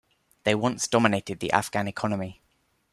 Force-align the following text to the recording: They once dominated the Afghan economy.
They 0.45 0.55
once 0.55 0.87
dominated 0.87 1.41
the 1.41 1.51
Afghan 1.51 1.87
economy. 1.87 2.41